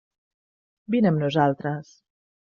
[0.95, 1.91] Vine amb nosaltres.